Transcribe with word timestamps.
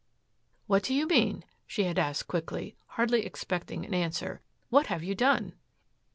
"What 0.65 0.81
do 0.81 0.95
you 0.95 1.05
mean?" 1.05 1.45
she 1.67 1.83
had 1.83 1.99
asked 1.99 2.27
quickly, 2.27 2.75
hardly 2.97 3.23
expecting 3.23 3.85
an 3.85 3.93
answer. 3.93 4.41
"What 4.71 4.87
have 4.87 5.03
you 5.03 5.13
done?" 5.13 5.53